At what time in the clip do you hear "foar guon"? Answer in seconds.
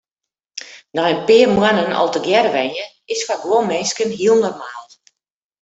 3.27-3.69